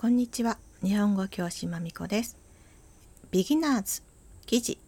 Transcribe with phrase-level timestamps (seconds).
[0.00, 0.58] こんにちは。
[0.80, 2.36] 日本語教師まみこです。
[3.32, 4.00] ビギナーズ
[4.46, 4.78] 記事。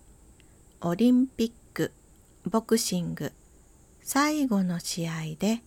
[0.82, 1.90] オリンピック
[2.48, 3.32] ボクシング。
[4.02, 5.64] 最後の試合で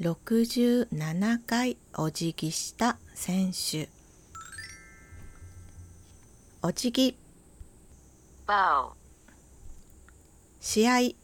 [0.00, 3.88] 67回お辞儀した選手。
[6.62, 7.16] お辞儀。
[8.46, 8.92] Bow,
[10.60, 10.92] 試合。
[11.00, 11.16] Game,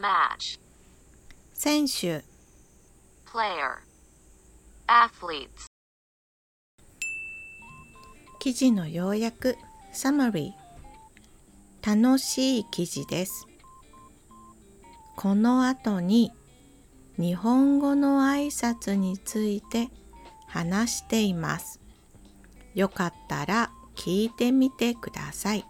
[0.00, 0.60] match,
[1.52, 2.22] 選手。
[3.26, 3.87] Player,
[4.88, 5.66] athletes,
[8.38, 9.58] 記事の要約
[9.92, 10.52] Summary
[11.86, 13.46] 楽しい記事です。
[15.14, 16.32] この後に
[17.18, 19.90] 日本語の挨拶について
[20.46, 21.80] 話しています。
[22.74, 25.66] よかったら聞いてみてください。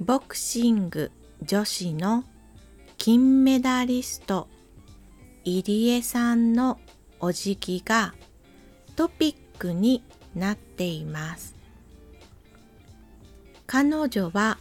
[0.00, 1.10] ボクシング
[1.42, 2.24] 女子の
[2.98, 4.48] 金メダリスト
[5.46, 6.80] 入江さんの
[7.20, 8.14] お辞儀が
[8.96, 10.02] トピックに
[10.34, 11.54] なっています。
[13.66, 14.58] 彼女は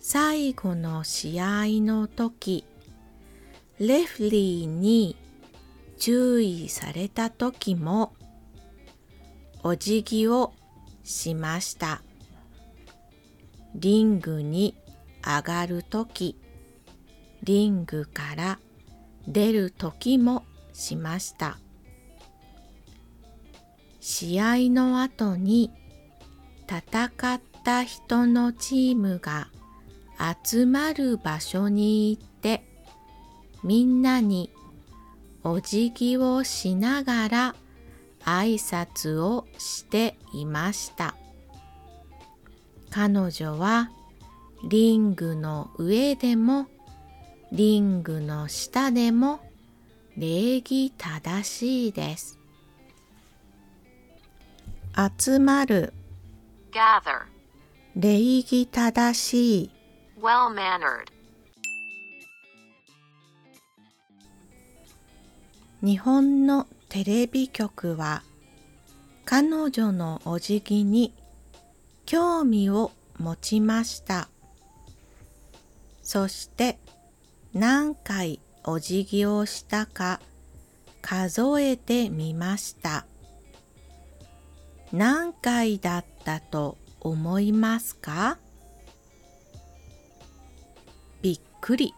[0.00, 2.64] 最後の試合の時
[3.78, 5.16] レフリーに
[5.98, 8.12] 注意された時も
[9.62, 10.52] お辞儀を
[11.04, 12.02] しました。
[13.76, 14.74] リングに
[15.24, 16.36] 上がる時
[17.44, 18.58] リングから
[19.28, 21.58] 出る時もしました。
[24.00, 25.70] 試合の後に
[26.66, 29.48] 戦った人のチームが
[30.44, 32.64] 集まる場所に行って
[33.62, 34.50] みんなに
[35.42, 37.54] お辞儀をしながら
[38.24, 41.14] 挨拶をしていました。
[42.90, 43.90] 彼女は
[44.68, 46.66] リングの上でも
[47.52, 49.40] リングの下でも
[50.16, 52.38] 礼儀正しいです。
[55.18, 55.92] 集まる。
[56.70, 57.22] Gather,
[57.96, 59.70] 礼儀正しい。
[60.20, 61.06] Well mannered,
[65.82, 68.22] 日本のテレビ局は
[69.24, 71.14] 彼女のお辞儀に
[72.06, 74.28] 興味を持ちました。
[76.02, 76.78] そして
[77.52, 80.20] 何回お辞儀をしたか
[81.02, 83.06] 数えてみました。
[84.92, 88.38] 何回だったと思いますか？
[91.22, 91.94] びっくり。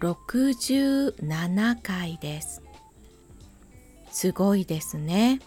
[0.00, 2.62] 67回です。
[4.10, 5.40] すごいですね。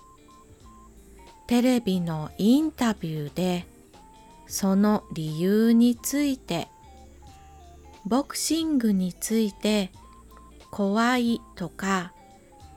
[1.47, 3.65] テレビのインタビューで
[4.47, 6.67] その理由について
[8.05, 9.91] ボクシングについて
[10.71, 12.13] 怖いとか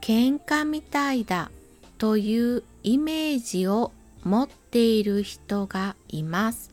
[0.00, 1.50] 喧嘩みたいだ
[1.98, 3.92] というイメージを
[4.22, 6.70] 持っている人がいます。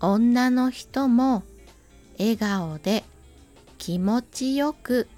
[0.00, 1.42] 女の人も
[2.18, 3.04] 笑顔で
[3.78, 5.08] 気持ちよく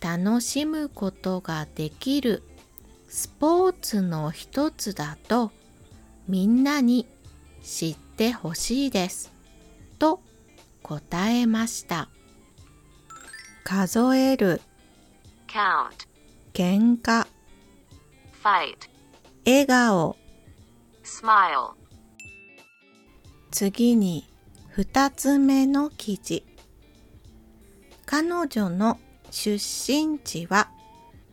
[0.00, 2.42] 楽しむことができる
[3.08, 5.50] スポーツの一つだと
[6.28, 7.06] みんなに
[7.62, 9.32] 知ってほしいです。
[9.98, 10.20] と
[10.84, 12.10] 答えました。
[13.64, 14.60] 数える、
[15.48, 16.06] count,
[16.52, 17.26] 喧嘩、
[18.42, 18.76] fight,
[19.46, 20.16] 笑顔、
[21.02, 21.72] smile,
[23.50, 24.28] 次に
[24.68, 26.44] 二つ目の記事。
[28.04, 29.00] 彼女の
[29.30, 30.68] 出身地は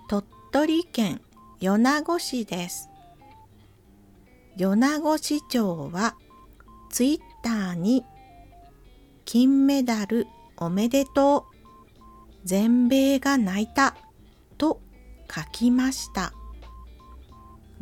[0.08, 1.22] 鳥取県
[1.60, 2.90] 米子市です。
[4.56, 6.16] 米子市長は
[6.90, 8.06] ツイッターに
[9.26, 10.28] 金メダル
[10.58, 11.52] おめでとう。
[12.44, 13.96] 全米が泣いた
[14.58, 14.82] と
[15.30, 16.34] 書きました。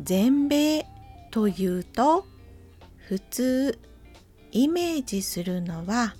[0.00, 0.86] 全米
[1.30, 2.26] というと
[2.96, 3.78] 普通
[4.52, 6.14] イメージするのは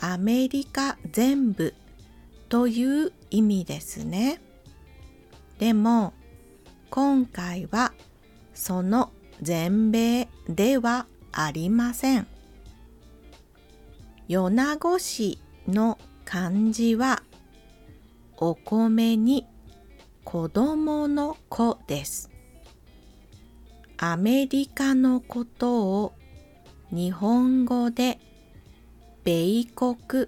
[0.00, 1.74] アメリカ全部
[2.48, 4.40] という意味ですね。
[5.58, 6.12] でも
[6.90, 7.92] 今回は
[8.54, 9.12] その
[9.42, 12.26] 全米ではありません。
[14.28, 15.96] 米子市の
[16.26, 17.22] 漢字は
[18.36, 19.46] お米に
[20.22, 22.30] 子供の子です。
[23.96, 26.12] アメリカのことを
[26.90, 28.18] 日本語で
[29.24, 30.26] 米国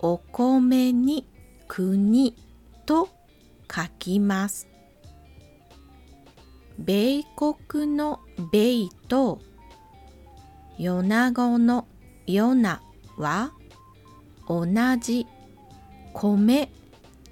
[0.00, 1.24] お米に
[1.68, 2.34] 国
[2.84, 3.08] と
[3.72, 4.66] 書きます。
[6.80, 8.18] 米国の
[8.50, 9.38] 米と
[10.78, 11.86] 米子の
[12.26, 12.80] 米
[13.16, 13.52] は
[14.48, 14.66] 同
[15.00, 15.26] じ
[16.12, 16.68] 米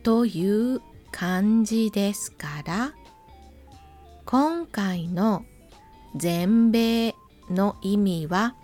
[0.03, 0.81] という
[1.11, 2.93] 漢字ですから
[4.25, 5.45] 今回の
[6.17, 7.15] 全米
[7.51, 8.55] の意味は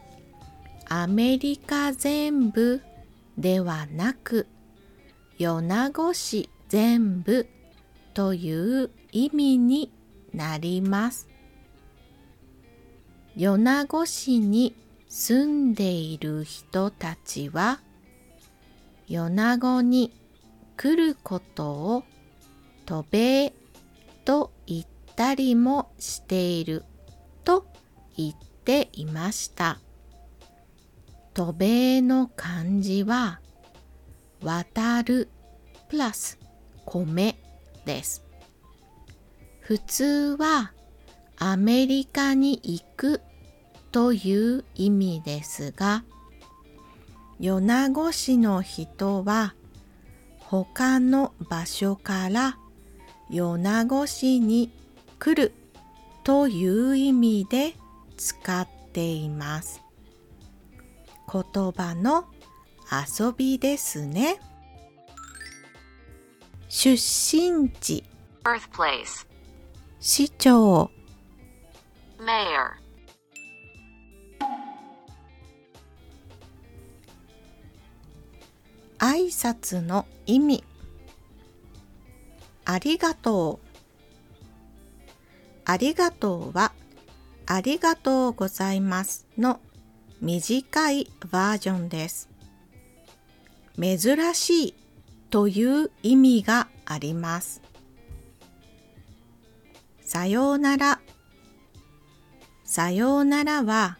[0.89, 2.83] アメリカ全部
[3.39, 4.47] ではなく
[5.39, 7.49] 米子市全部
[8.15, 9.93] という意味に
[10.35, 11.29] なります。
[13.37, 14.75] 米子市に
[15.13, 17.81] 住んでいる人たちは
[19.09, 20.13] 米子に
[20.77, 22.05] 来ることを
[22.87, 23.53] 渡米
[24.25, 24.87] と言っ
[25.17, 26.85] たりもしている
[27.43, 27.67] と
[28.17, 28.35] 言っ
[28.65, 29.81] ていました。
[31.35, 33.41] 渡米の漢字は
[34.45, 35.29] 渡る
[35.89, 36.39] プラス
[36.87, 37.37] 米
[37.85, 38.25] です。
[39.59, 40.73] 普通は
[41.37, 43.23] アメリカに行く
[43.93, 46.05] という意味ですが
[47.39, 49.55] 米子市の人は
[50.39, 52.59] 他の場所から
[53.31, 54.73] 米子市に
[55.19, 55.53] 来る
[56.25, 57.75] という意味で
[58.17, 59.83] 使っています。
[61.33, 62.27] 言葉の
[62.91, 64.41] 遊びですね。
[66.69, 68.05] 出身地
[68.45, 69.27] birthplace,
[70.01, 70.91] 市長
[72.19, 72.73] mayor,
[79.03, 80.65] 挨拶の意味。
[82.67, 83.67] ありがとう。
[85.65, 86.73] ありがとうは
[87.47, 89.61] ありがとうございますの
[90.21, 92.29] 短いバージョンです。
[93.81, 94.75] 珍しい
[95.31, 97.63] という意味があります。
[100.03, 101.01] さようなら。
[102.65, 103.97] さようならは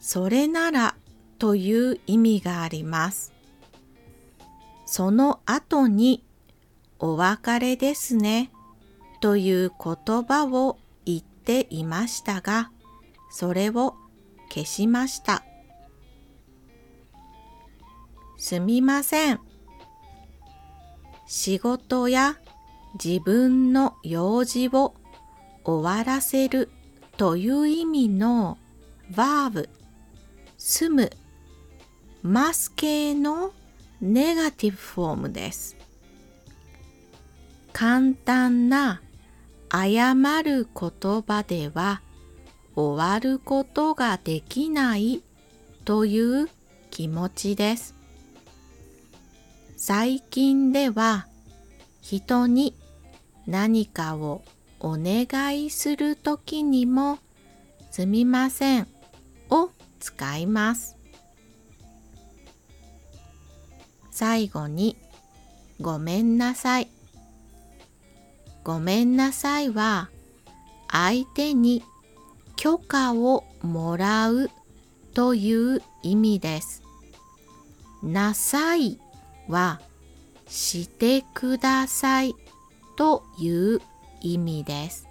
[0.00, 0.94] それなら
[1.38, 3.32] という意味があります。
[4.94, 6.22] その後に
[6.98, 8.50] お別れですね
[9.22, 12.70] という言葉を言っていましたが、
[13.30, 13.94] それを
[14.50, 15.44] 消しました。
[18.36, 19.40] すみません。
[21.26, 22.36] 仕事や
[23.02, 24.94] 自分の用事を
[25.64, 26.68] 終わらせる
[27.16, 28.58] という意味の
[29.16, 29.70] バーブ、
[30.58, 31.10] 住む、
[32.22, 33.54] ます系の
[34.02, 35.76] ネガティブフォームです。
[37.72, 39.00] 簡単な
[39.70, 42.02] 謝る言葉では
[42.74, 45.22] 終わることができない
[45.84, 46.48] という
[46.90, 47.94] 気持ちです。
[49.76, 51.28] 最近では
[52.00, 52.74] 人に
[53.46, 54.42] 何かを
[54.80, 57.20] お願いするときにも
[57.92, 58.88] すみません
[59.48, 59.70] を
[60.00, 61.01] 使います。
[64.22, 64.96] 最後に
[65.80, 66.86] ごめんなさい。
[68.62, 70.10] ごめんなさいは
[70.92, 71.82] 相手に
[72.54, 74.48] 許可をもらう
[75.12, 76.84] という意味です。
[78.00, 79.00] なさい
[79.48, 79.80] は
[80.46, 82.36] してください
[82.96, 83.80] という
[84.20, 85.08] 意味です。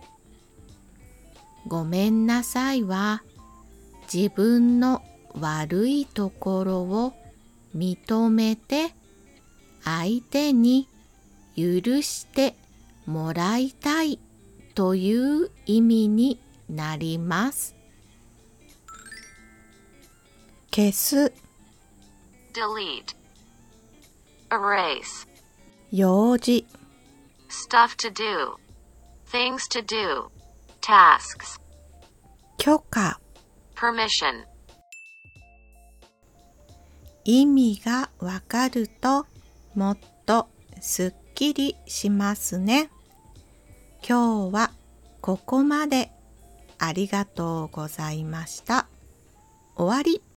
[1.67, 3.23] ごめんなさいは
[4.03, 5.01] 自分の
[5.37, 7.13] 悪いところを
[7.75, 8.95] 認めて
[9.83, 10.87] 相手に
[11.55, 12.55] 許して
[13.05, 14.19] もらいたい
[14.75, 17.75] という意味になります。
[20.73, 21.33] 消す
[22.53, 23.15] delete,
[24.49, 25.27] erase,
[25.91, 26.65] 用事
[27.49, 28.55] stuff to do,
[29.29, 30.29] things to do,
[30.81, 31.59] tasks,
[32.57, 33.19] 許可
[33.75, 34.45] permission,
[37.25, 39.25] 意味がわかると
[39.75, 40.47] もっと
[40.79, 42.89] すっきりしますね。
[44.07, 44.71] 今日は
[45.21, 46.11] ここまで
[46.79, 48.87] ありがとうございました。
[49.75, 50.30] 終わり。